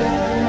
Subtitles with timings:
[0.00, 0.39] strong.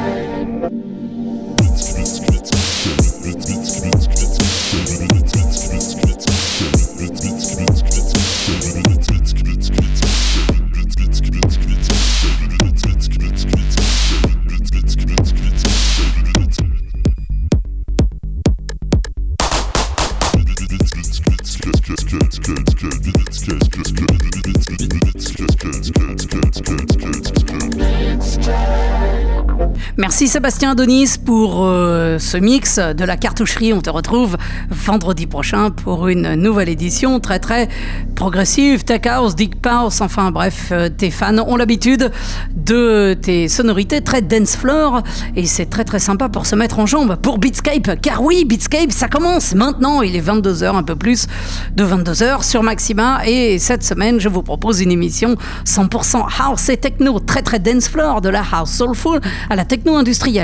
[30.41, 33.73] Sébastien Adonis pour euh, ce mix de la cartoucherie.
[33.73, 34.37] On te retrouve
[34.71, 37.69] vendredi prochain pour une nouvelle édition très très
[38.15, 42.11] progressive, tech house, deep house, enfin bref, euh, tes fans ont l'habitude
[42.55, 45.03] de tes sonorités très dance floor
[45.35, 48.01] et c'est très très sympa pour se mettre en jambe pour Beatscape.
[48.01, 50.01] Car oui, Beatscape, ça commence maintenant.
[50.01, 51.27] Il est 22h, un peu plus
[51.75, 55.35] de 22h sur Maxima et cette semaine, je vous propose une émission
[55.67, 59.97] 100% house et techno, très très dance floor, de la house soulful à la techno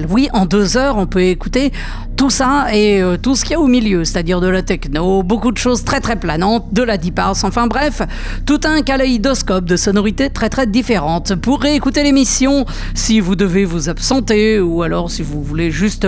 [0.10, 1.72] Oui, en deux heures, on peut écouter
[2.18, 5.22] tout ça et euh, tout ce qu'il y a au milieu, c'est-à-dire de la techno,
[5.22, 8.02] beaucoup de choses très très planantes, de la deep house, enfin bref,
[8.46, 11.36] tout un kaléidoscope de sonorités très très différentes.
[11.36, 12.66] Pour réécouter l'émission,
[12.96, 16.08] si vous devez vous absenter ou alors si vous voulez juste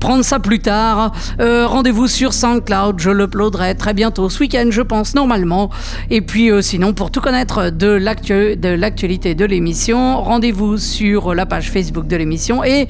[0.00, 4.82] prendre ça plus tard, euh, rendez-vous sur SoundCloud, je l'uploaderai très bientôt ce week-end, je
[4.82, 5.70] pense, normalement.
[6.10, 11.70] Et puis euh, sinon, pour tout connaître de l'actualité de l'émission, rendez-vous sur la page
[11.70, 12.86] Facebook de l'émission et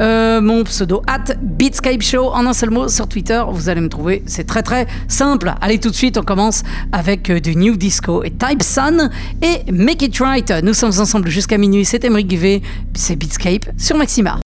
[0.00, 3.42] euh, mon pseudo at Beatscape Show en un seul mot sur Twitter.
[3.50, 5.52] Vous allez me trouver, c'est très très simple.
[5.60, 9.10] Allez tout de suite, on commence avec euh, du New Disco et Type Sun
[9.42, 10.52] et Make It Right.
[10.62, 11.84] Nous sommes ensemble jusqu'à minuit.
[11.84, 12.62] C'est Emery Guivet,
[12.94, 14.38] c'est Beatscape sur Maxima.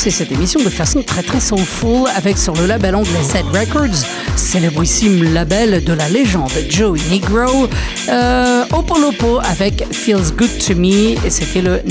[0.00, 4.06] Commencer cette émission de façon très très soulful avec sur le label anglais Set Records,
[4.34, 7.68] célébrissime label de la légende Joey Negro,
[8.08, 11.82] euh, Opolopo avec Feels Good to Me et c'était le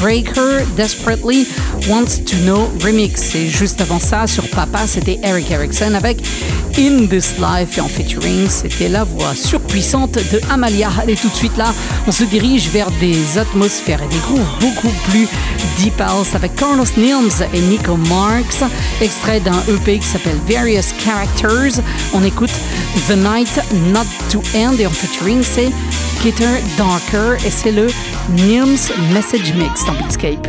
[0.00, 1.46] Breaker Desperately
[1.88, 3.36] Wants to Know remix.
[3.36, 6.18] Et juste avant ça, sur Papa, c'était Eric Erickson avec
[6.78, 10.90] In This Life et en featuring, c'était la voix surpuissante de Amalia.
[11.00, 11.72] Allez tout de suite là,
[12.06, 15.26] on se dirige vers des atmosphères et des grooves beaucoup plus
[15.78, 18.62] deep house avec Carlos Nilms et Nico Marks,
[19.00, 21.82] extrait d'un EP qui s'appelle Various Characters.
[22.12, 22.52] On écoute
[23.08, 23.58] The Night
[23.92, 25.70] Not to End et en featuring c'est
[26.22, 27.86] Kitter Darker et c'est le
[28.32, 30.46] Nilms Message Mix dans Beatscape.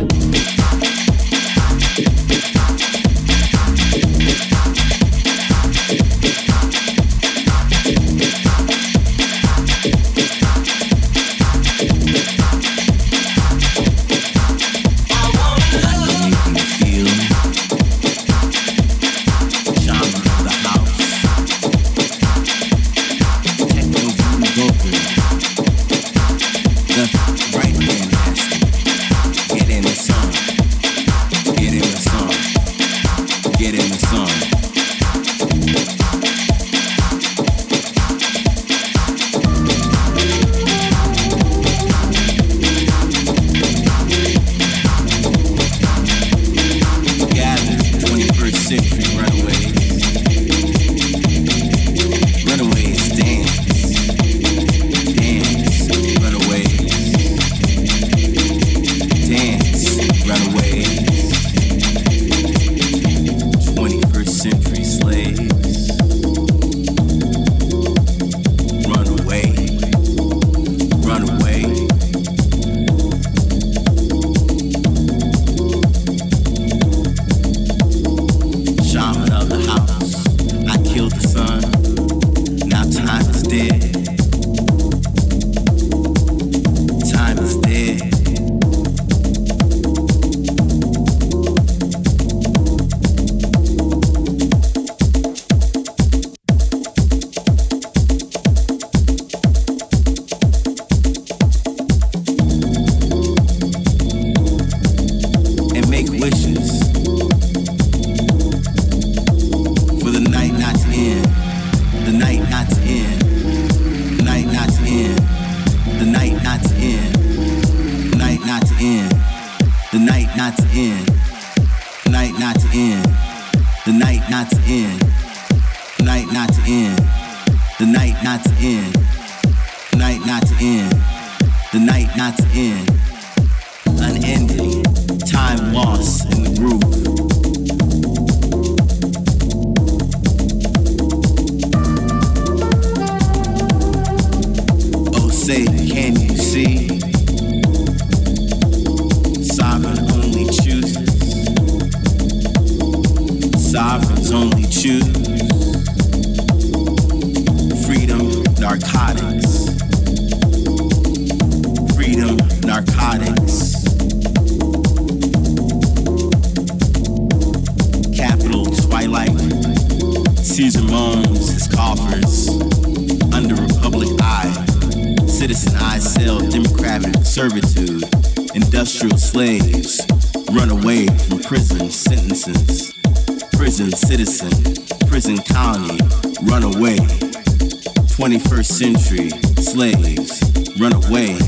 [188.67, 189.29] Century
[189.61, 190.41] slaves,
[190.77, 191.46] run away.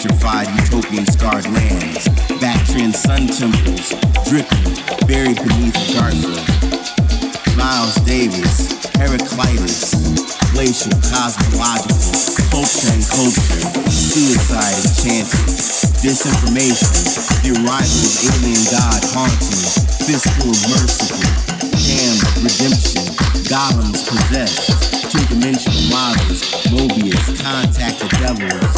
[0.00, 2.08] gentrified utopian scarred lands,
[2.40, 3.92] Bactrian sun temples,
[4.24, 4.72] dripping,
[5.04, 6.40] buried beneath Gartner,
[7.52, 9.92] Miles Davis, Heraclitus,
[10.56, 12.00] glacial, cosmological,
[12.48, 13.60] culture and culture,
[13.92, 15.36] suicide enchanted,
[16.00, 16.96] disinformation,
[17.44, 19.68] the arrival of alien god haunting,
[20.08, 21.20] fiscal merciful,
[21.76, 23.04] damn redemption,
[23.52, 26.40] golems possessed, two-dimensional models,
[26.72, 28.69] Mobius, contact the devil,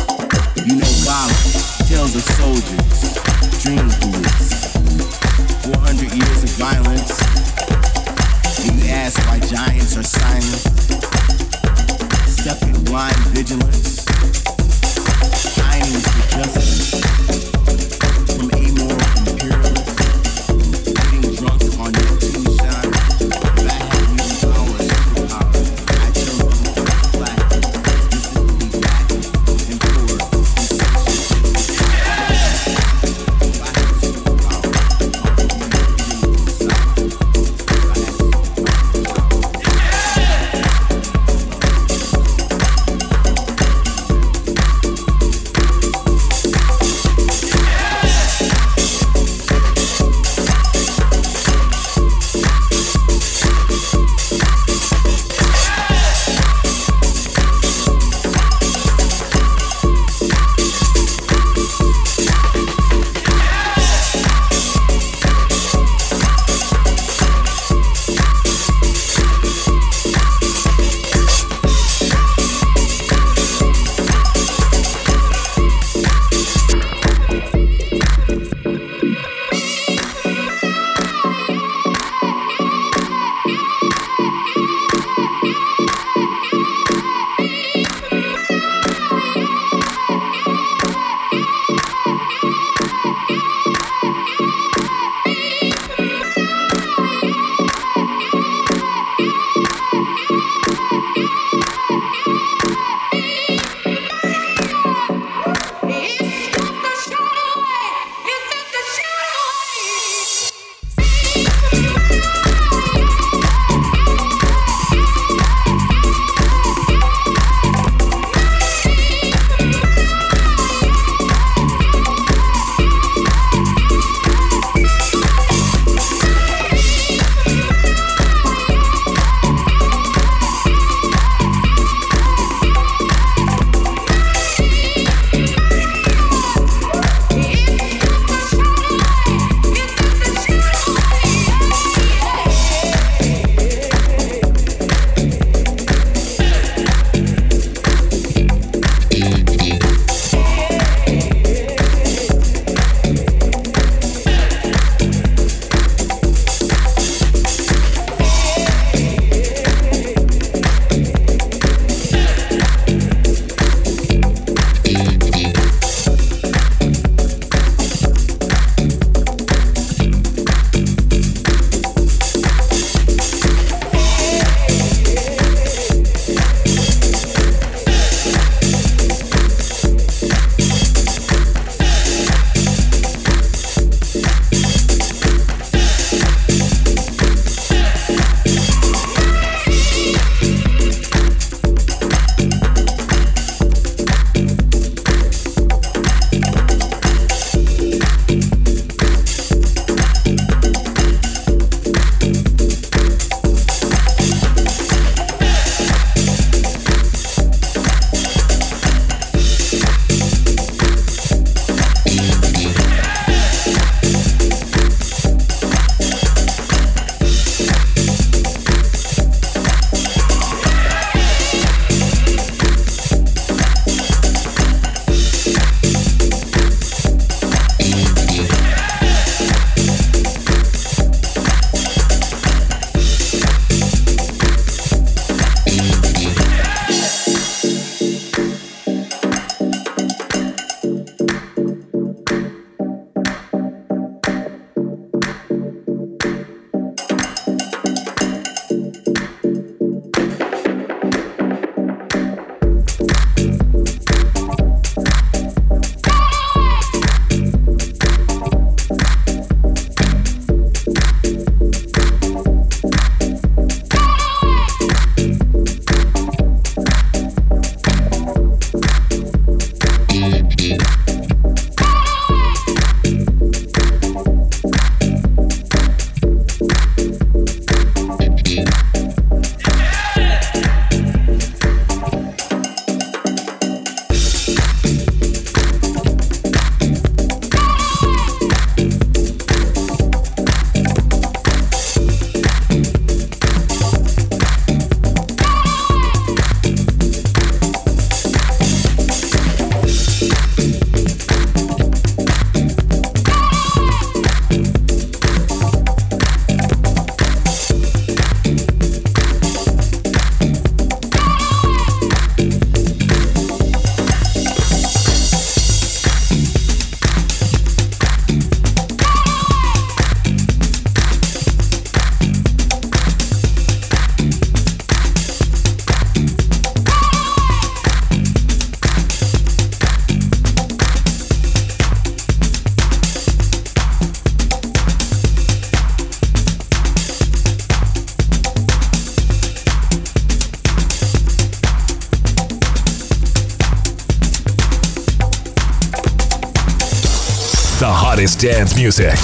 [348.43, 349.15] dance music.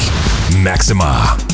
[0.63, 1.48] Maxima.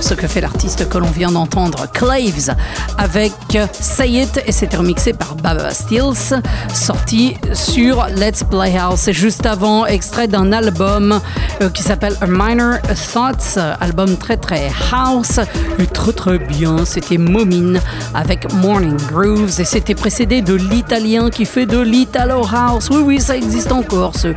[0.00, 2.54] Ce que fait l'artiste que l'on vient d'entendre, Claves,
[2.96, 3.32] avec
[3.72, 6.40] Say It, et c'était remixé par Baba Steels,
[6.72, 9.08] sorti sur Let's Playhouse.
[9.08, 11.20] Et juste avant, extrait d'un album
[11.60, 12.78] euh, qui s'appelle Minor
[13.12, 15.40] Thoughts, album très très house,
[15.78, 16.84] et très très bien.
[16.84, 17.80] C'était Momine
[18.14, 22.88] avec Morning Grooves, et c'était précédé de l'italien qui fait de l'Italo House.
[22.90, 24.28] Oui, oui, ça existe encore, ce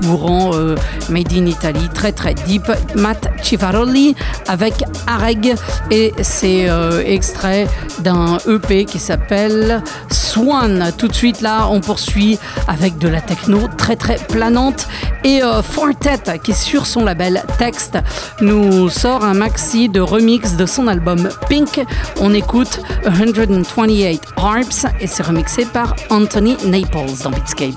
[0.00, 0.74] courant euh,
[1.10, 2.70] made in Italy, très très deep.
[2.96, 4.14] Matt Civaroli
[4.48, 4.74] avec
[5.06, 5.54] Areg
[5.90, 7.66] et c'est euh, extrait
[8.00, 10.92] d'un EP qui s'appelle Swan.
[10.96, 12.38] Tout de suite là, on poursuit
[12.68, 14.88] avec de la techno très très planante
[15.24, 17.98] et euh, Fortet qui sur son label Text
[18.40, 21.84] nous sort un maxi de remix de son album Pink.
[22.20, 27.74] On écoute 128 Harps et c'est remixé par Anthony Naples dans Beatscape.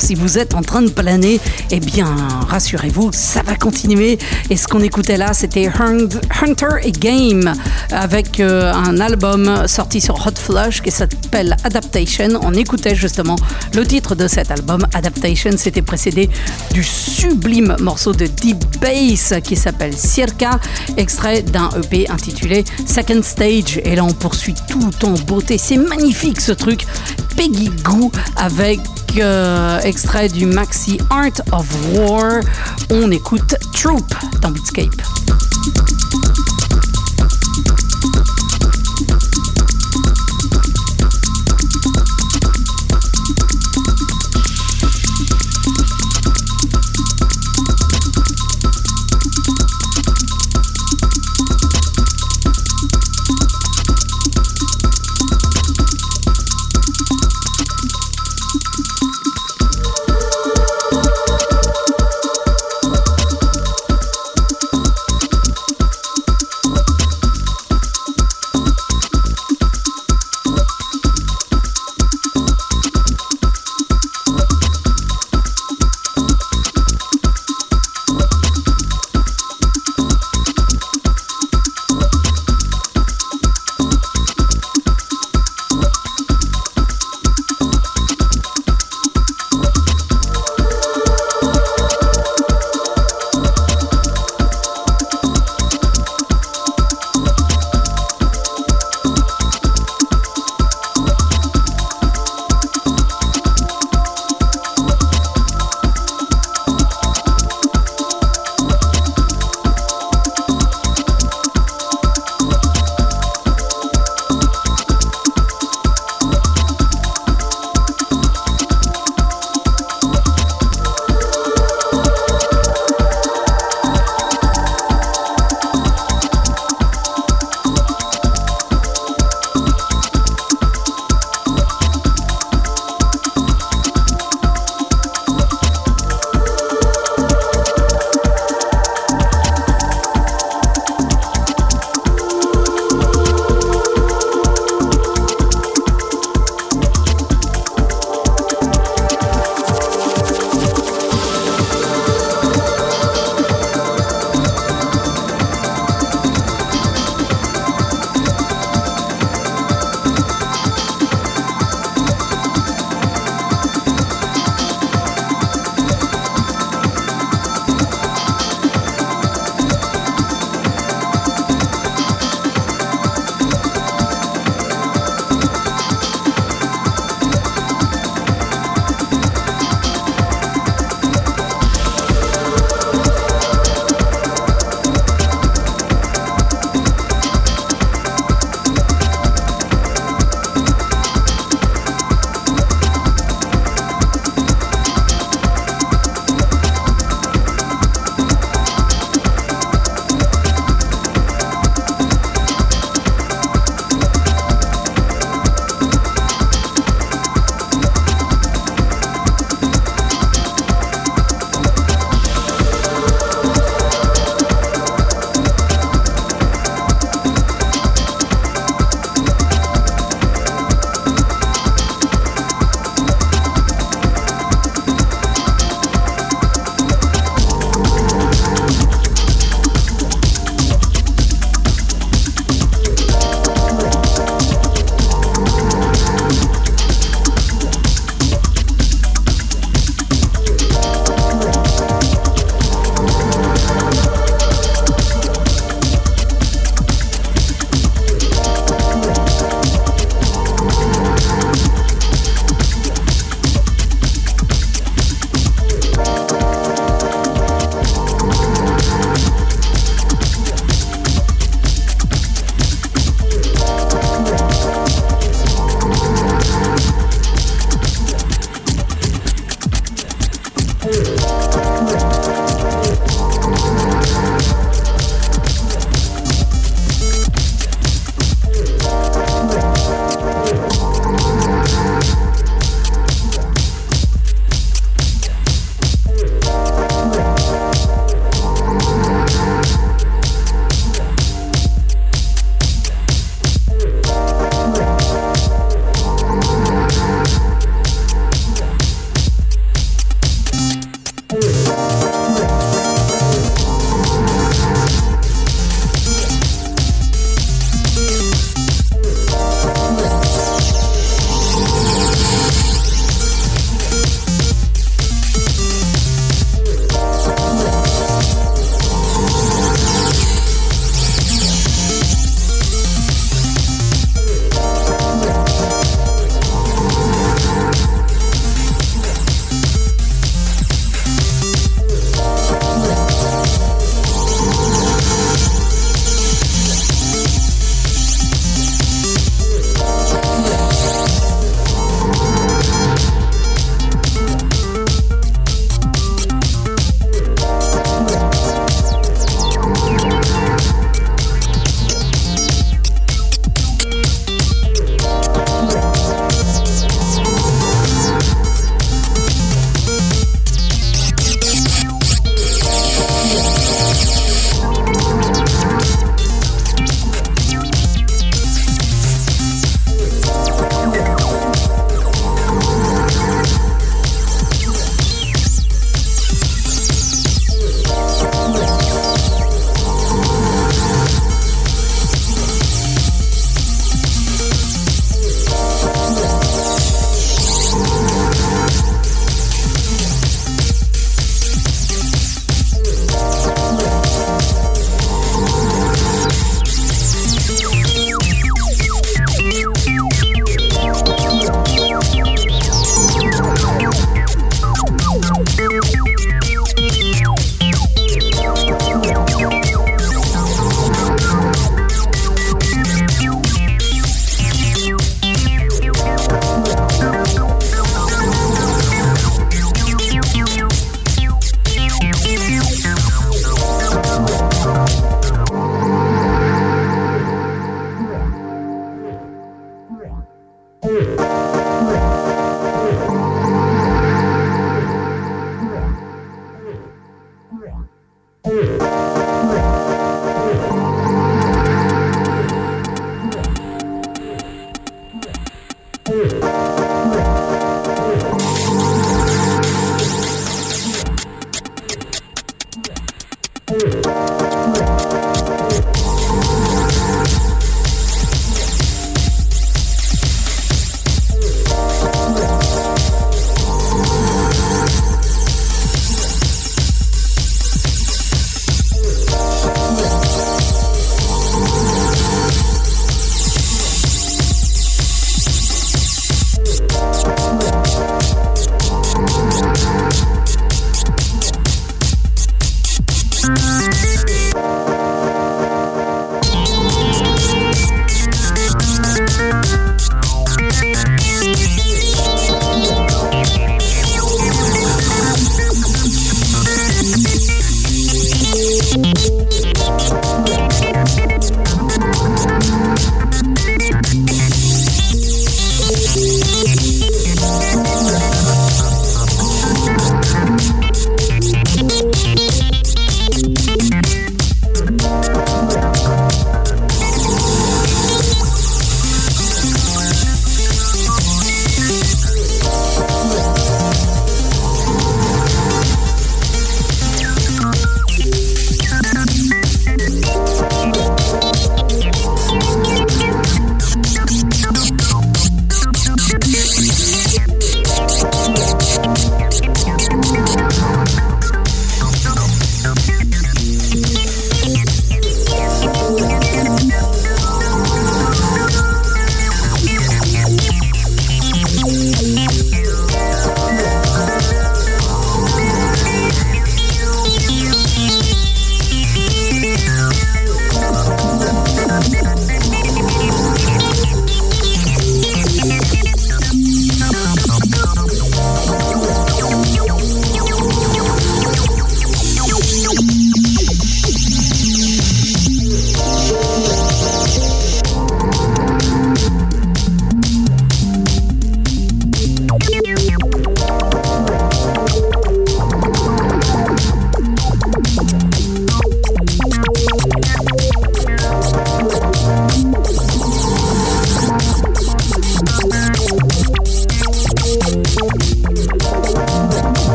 [0.00, 1.40] Si vous êtes en train de planer,
[1.70, 2.14] eh bien,
[2.48, 4.18] rassurez-vous, ça va continuer.
[4.50, 7.52] Et ce qu'on écoutait là, c'était Hunter et Game
[7.90, 12.28] avec euh, un album sorti sur Hot Flush qui s'appelle Adaptation.
[12.42, 13.36] On écoutait justement
[13.74, 15.50] le titre de cet album, Adaptation.
[15.56, 16.28] C'était précédé
[16.72, 20.58] du sublime morceau de Deep Bass qui s'appelle Circa,
[20.96, 23.80] extrait d'un EP intitulé Second Stage.
[23.84, 25.58] Et là, on poursuit tout en beauté.
[25.58, 26.86] C'est magnifique ce truc.
[27.36, 28.80] Peggy Goo avec
[29.20, 32.40] euh, extrait du maxi Art of War.
[32.90, 35.03] On écoute Troop dans Beatscape.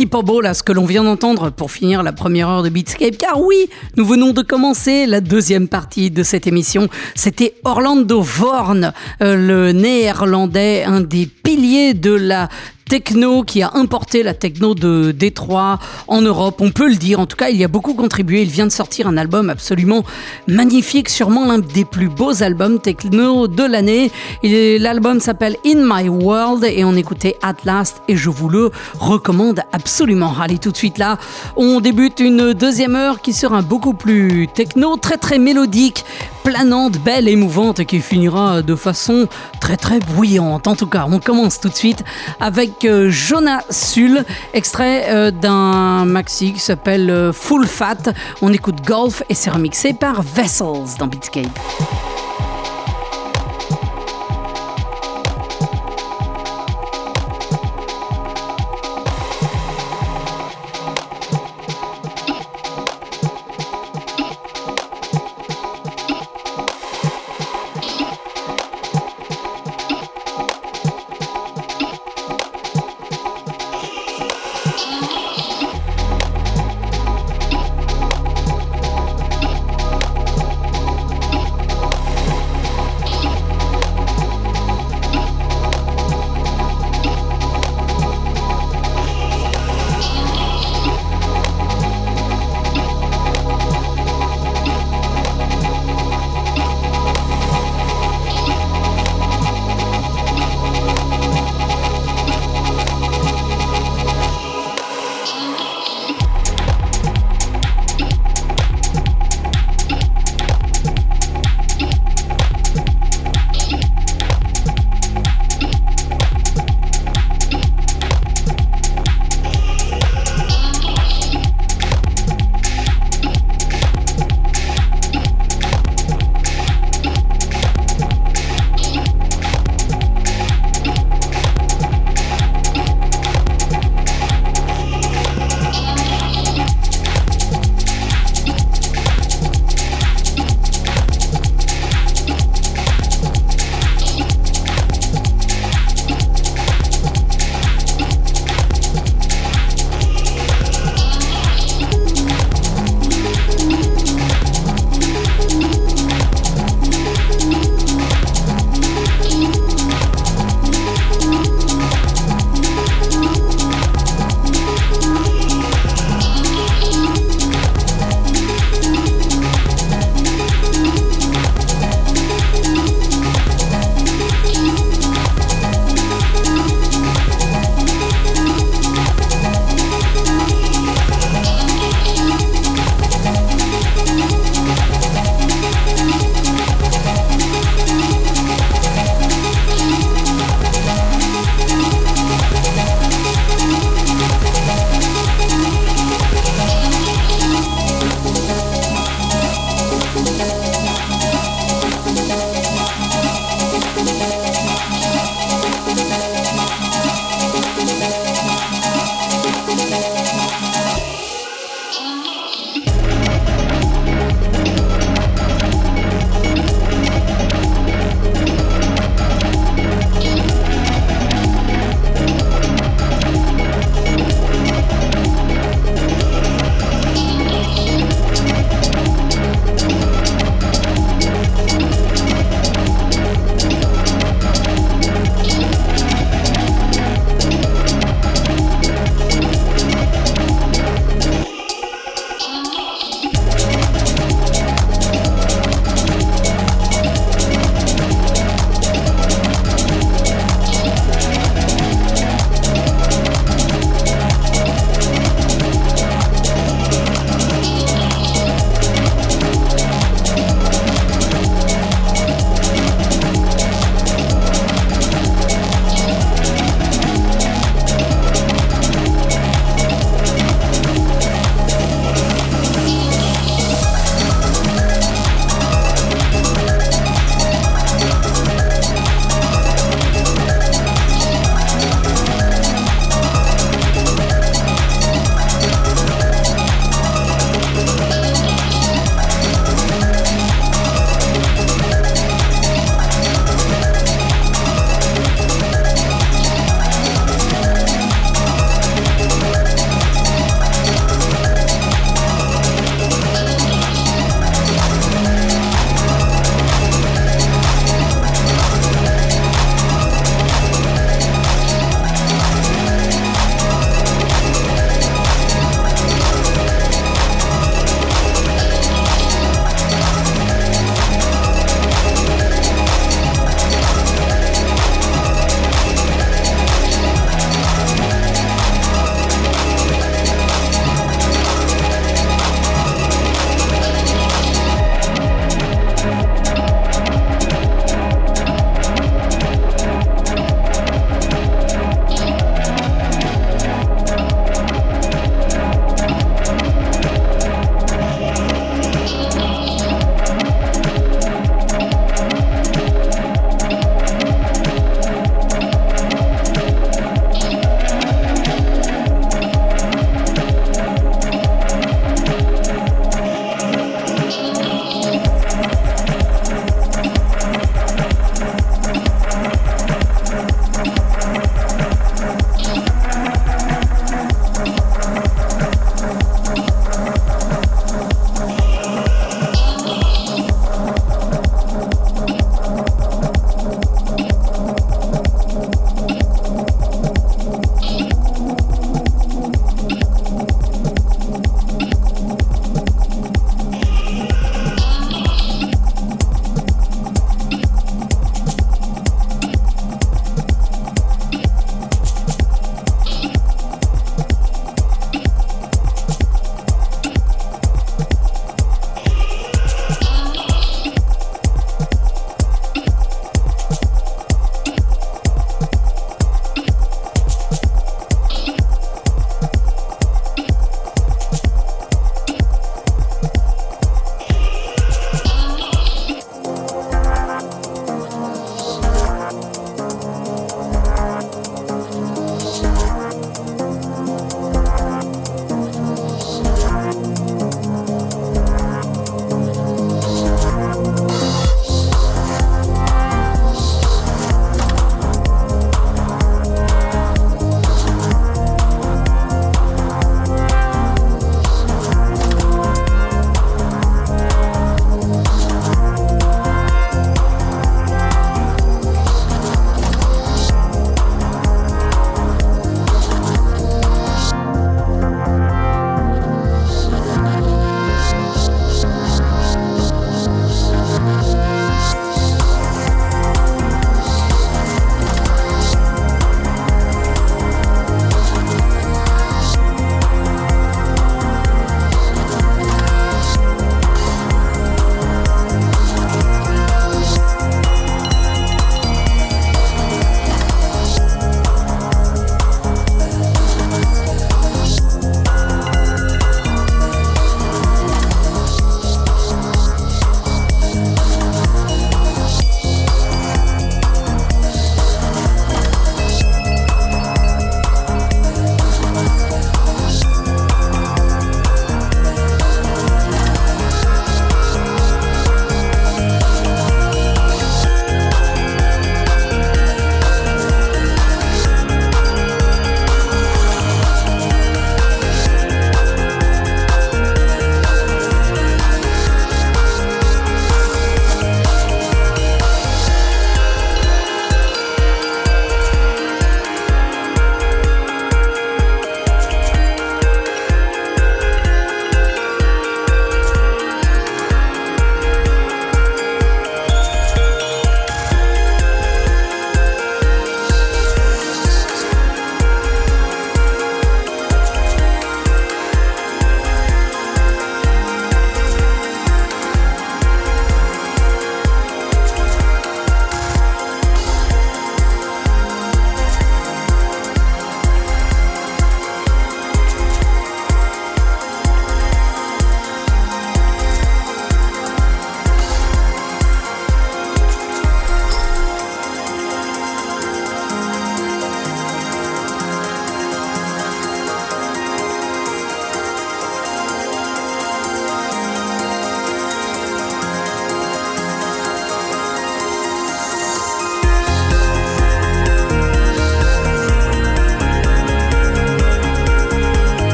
[0.00, 2.70] C'est hyper beau là ce que l'on vient d'entendre pour finir la première heure de
[2.70, 6.88] Beatscape car oui, nous venons de commencer la deuxième partie de cette émission.
[7.14, 12.48] C'était Orlando Vorn, euh, le néerlandais, un des piliers de la
[12.90, 15.78] techno qui a importé la techno de Détroit
[16.08, 17.20] en Europe, on peut le dire.
[17.20, 18.42] En tout cas, il y a beaucoup contribué.
[18.42, 20.02] Il vient de sortir un album absolument
[20.48, 24.10] magnifique, sûrement l'un des plus beaux albums techno de l'année.
[24.42, 29.60] L'album s'appelle In My World et on écoutait At Last et je vous le recommande
[29.70, 30.34] absolument.
[30.40, 31.16] Allez, tout de suite là,
[31.54, 36.04] on débute une deuxième heure qui sera beaucoup plus techno, très très mélodique
[36.42, 39.28] planante, belle, émouvante qui finira de façon
[39.60, 40.66] très très bouillante.
[40.66, 42.04] En tout cas, on commence tout de suite
[42.40, 48.12] avec euh, Jonah Sull, extrait euh, d'un maxi qui s'appelle euh, Full Fat.
[48.42, 51.58] On écoute Golf et c'est remixé par Vessels dans Beatscape.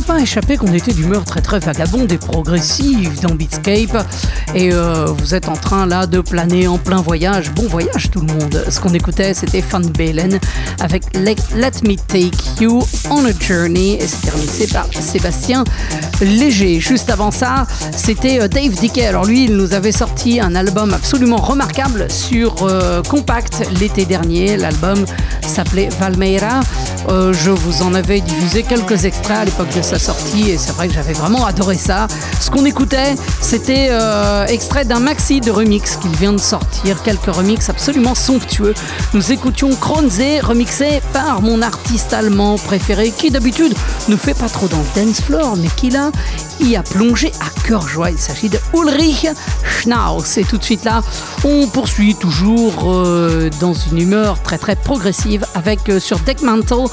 [0.00, 3.34] Il ne vous aura pas échappé qu'on était d'humeur très très vagabonde et progressive dans
[3.34, 4.06] Beatscape
[4.54, 7.50] et euh, vous êtes en train là de planer en plein voyage.
[7.52, 8.64] Bon voyage tout le monde.
[8.70, 10.38] Ce qu'on écoutait c'était Van Balen
[10.80, 11.36] avec Let,
[11.84, 15.64] Me Take You on a Journey et c'était remixé par Sébastien
[16.22, 16.80] Léger.
[16.80, 17.66] Juste avant ça,
[17.96, 19.06] c'était euh, Dave Dickey.
[19.06, 24.56] Alors lui, il nous avait sorti un album absolument remarquable sur euh, Compact l'été dernier.
[24.56, 25.04] L'album
[25.50, 26.60] s'appelait Valmeira.
[27.08, 30.72] Euh, je vous en avais diffusé quelques extraits à l'époque de sa sortie et c'est
[30.72, 32.06] vrai que j'avais vraiment adoré ça.
[32.40, 37.34] Ce qu'on écoutait, c'était euh, extrait d'un maxi de remix qu'il vient de sortir, quelques
[37.34, 38.74] remix absolument somptueux.
[39.14, 43.74] Nous écoutions Kronze remixé par mon artiste allemand préféré qui d'habitude
[44.08, 46.10] ne fait pas trop dans le dance floor mais qui là
[46.68, 48.10] y a plongé à cœur joie.
[48.10, 49.26] Il s'agit de Ulrich
[49.64, 50.36] Schnaus.
[50.36, 51.02] Et tout de suite là,
[51.44, 56.88] on poursuit toujours euh, dans une humeur très très progressive avec euh, sur Deckmantle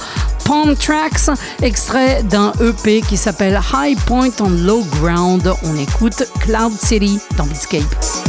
[0.45, 5.51] Palm Tracks, extrait d'un EP qui s'appelle High Point on Low Ground.
[5.63, 8.26] On écoute Cloud City dans Beatscape.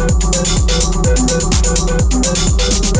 [0.00, 0.24] Thank
[2.96, 2.99] you.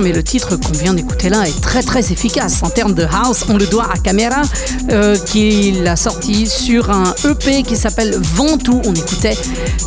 [0.00, 3.44] Mais le titre qu'on vient d'écouter là est très très efficace en termes de house.
[3.48, 4.42] On le doit à Camera,
[4.90, 8.80] euh, qui l'a sorti sur un EP qui s'appelle Ventoux.
[8.86, 9.36] On écoutait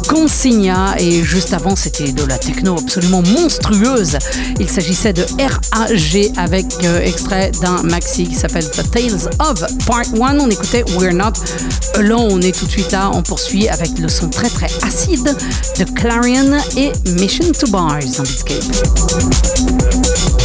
[0.10, 4.18] Consigna et juste avant c'était de la techno absolument monstrueuse.
[4.60, 10.14] Il s'agissait de RAG avec euh, extrait d'un maxi qui s'appelle The Tales of Part
[10.22, 10.40] 1.
[10.40, 11.34] On écoutait We're Not
[11.96, 12.28] Alone.
[12.30, 15.34] On est tout de suite là, on poursuit avec le son très très acide
[15.80, 19.77] de Clarion et Mission to Bars en Quality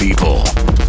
[0.00, 0.79] people.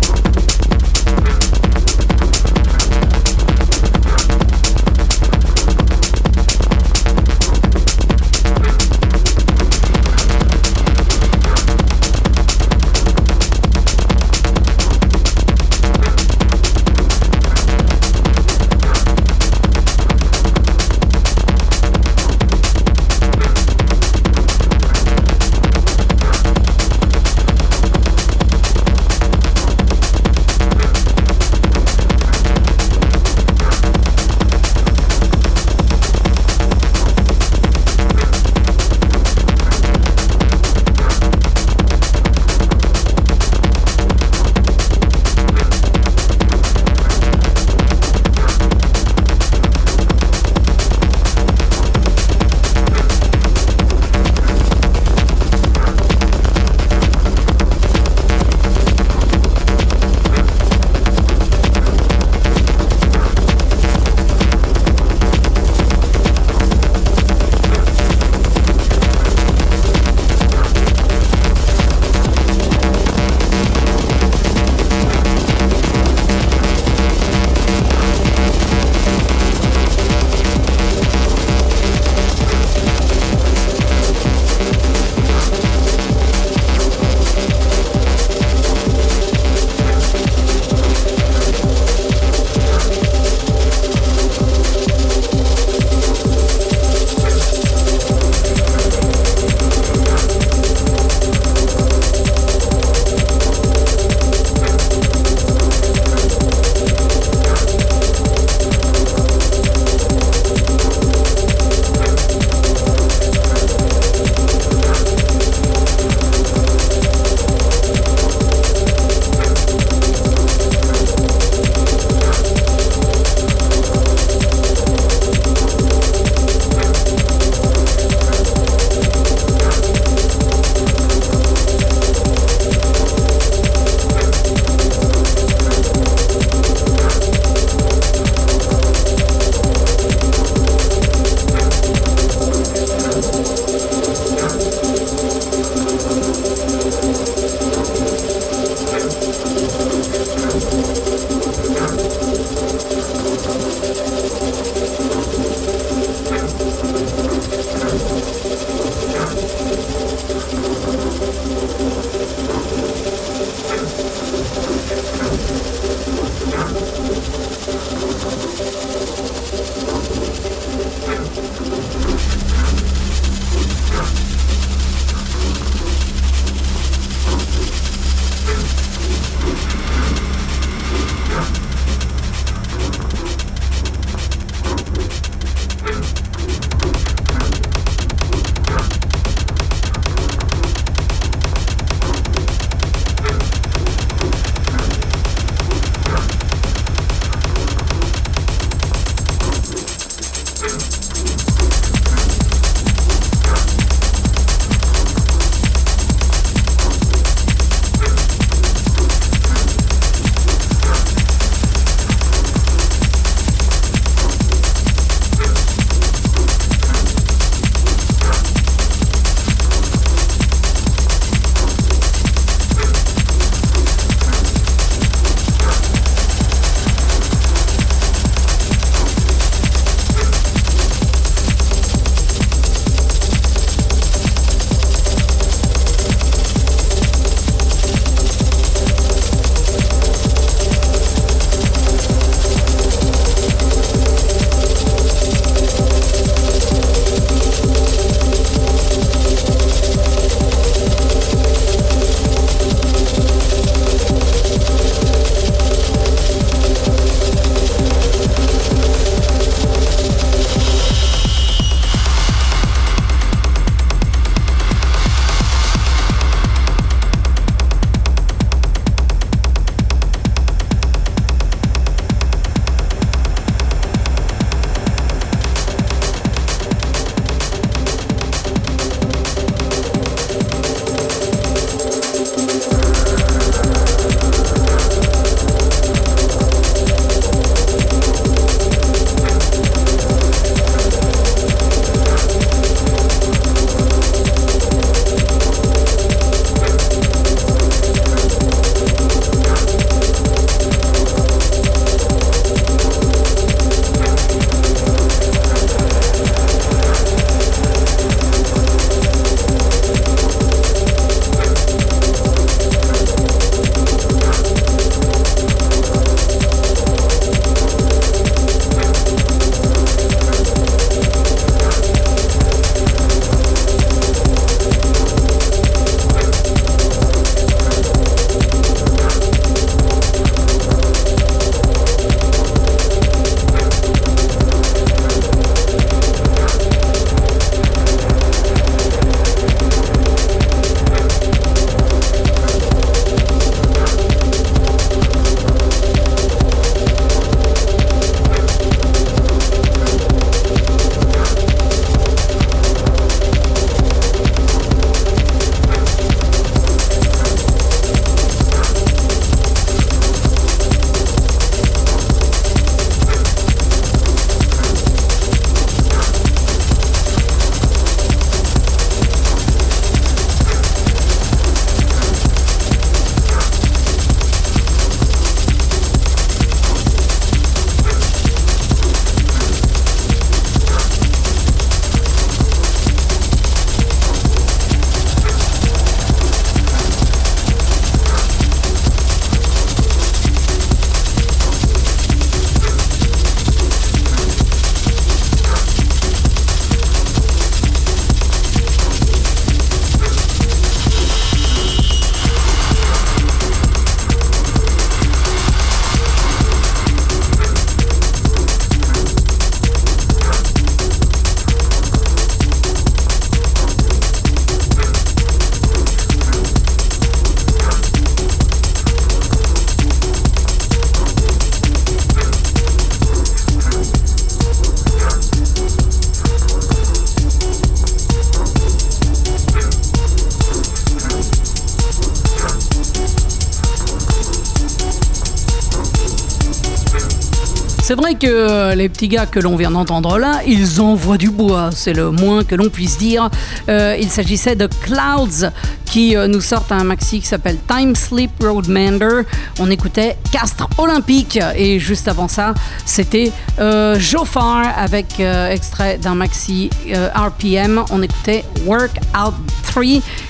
[438.21, 442.11] Que les petits gars que l'on vient d'entendre là, ils envoient du bois, c'est le
[442.11, 443.31] moins que l'on puisse dire.
[443.67, 445.49] Euh, il s'agissait de Clouds
[445.85, 449.23] qui euh, nous sortent un maxi qui s'appelle Time Sleep Roadmander.
[449.59, 452.53] On écoutait Castre Olympique et juste avant ça,
[452.85, 456.69] c'était euh, Jofar avec extrait d'un maxi
[457.15, 457.83] RPM.
[457.89, 459.33] On écoutait Work Out
[459.71, 459.83] 3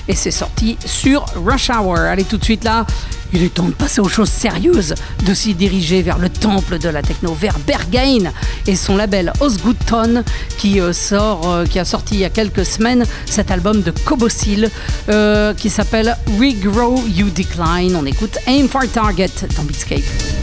[0.08, 1.98] et c'est sorti sur Rush Hour.
[1.98, 2.86] Allez tout de suite là.
[3.32, 4.94] Il est temps de passer aux choses sérieuses,
[5.24, 8.30] de s'y diriger vers le temple de la techno, vers Berghain
[8.66, 9.76] et son label Osgood
[10.58, 13.90] qui euh, sort, euh, qui a sorti il y a quelques semaines cet album de
[13.90, 14.70] Kobosil
[15.08, 17.96] euh, qui s'appelle Regrow You Decline.
[17.96, 20.41] On écoute Aim for Target dans Beatscape.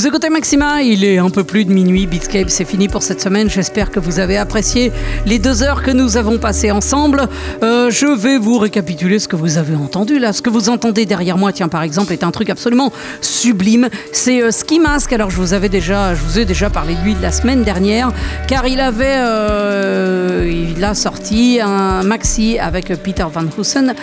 [0.00, 3.20] Vous écoutez Maxima, il est un peu plus de minuit, Beatscape c'est fini pour cette
[3.20, 4.92] semaine, j'espère que vous avez apprécié
[5.26, 7.28] les deux heures que nous avons passées ensemble.
[7.62, 11.04] Euh, je vais vous récapituler ce que vous avez entendu là, ce que vous entendez
[11.04, 12.94] derrière moi, tiens par exemple, est un truc absolument
[13.40, 16.94] sublime, c'est euh, Ski Mask, alors je vous, avais déjà, je vous ai déjà parlé
[16.94, 18.12] de lui la semaine dernière,
[18.46, 23.94] car il avait, euh, il a sorti un maxi avec Peter Van Hoosen,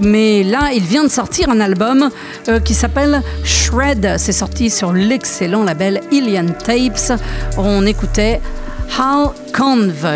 [0.00, 2.10] mais là il vient de sortir un album
[2.64, 7.18] qui s'appelle Shred, c'est sorti sur l'excellent label Ilian Tapes.
[7.56, 8.40] On écoutait
[8.98, 9.30] Hal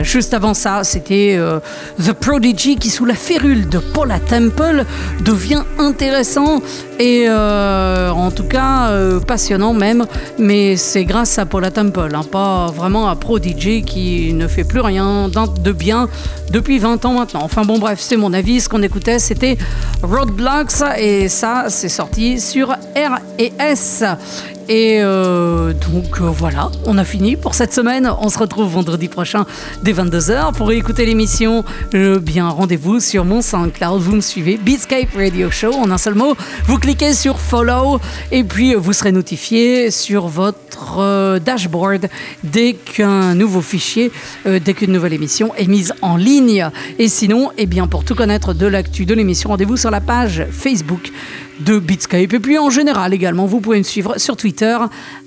[0.03, 1.61] Juste avant ça, c'était euh,
[2.03, 4.85] The Prodigy qui, sous la férule de Paula Temple,
[5.25, 6.61] devient intéressant
[6.99, 10.07] et euh, en tout cas euh, passionnant même.
[10.39, 14.81] Mais c'est grâce à Paula Temple, hein, pas vraiment à Prodigy qui ne fait plus
[14.81, 16.09] rien de bien
[16.51, 17.43] depuis 20 ans maintenant.
[17.43, 18.61] Enfin bon, bref, c'est mon avis.
[18.61, 19.59] Ce qu'on écoutait, c'était
[20.03, 24.05] Roadblocks et ça, c'est sorti sur R&S.
[24.05, 28.11] Et euh, donc euh, voilà, on a fini pour cette semaine.
[28.21, 29.47] On se retrouve vendredi prochain
[29.83, 31.65] dès 22h pour écouter l'émission.
[31.95, 34.01] Euh, bien, rendez-vous sur mon SoundCloud.
[34.01, 36.37] Vous me suivez, Beatscape Radio Show en un seul mot.
[36.67, 38.01] Vous cliquez sur Follow
[38.33, 42.09] et puis vous serez notifié sur votre dashboard
[42.45, 44.11] dès qu'un nouveau fichier,
[44.45, 46.69] dès qu'une nouvelle émission est mise en ligne.
[46.99, 50.47] Et sinon, eh bien, pour tout connaître de l'actu de l'émission, rendez-vous sur la page
[50.51, 51.13] Facebook
[51.61, 52.33] de Beatscape.
[52.33, 54.79] Et puis en général également, vous pouvez me suivre sur Twitter,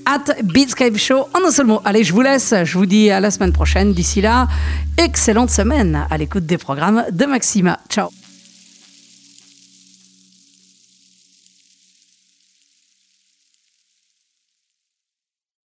[0.05, 1.81] at Beatscape Show, en un seul mot.
[1.85, 3.93] Allez, je vous laisse, je vous dis à la semaine prochaine.
[3.93, 4.47] D'ici là,
[4.97, 7.79] excellente semaine à l'écoute des programmes de Maxima.
[7.89, 8.18] Ciao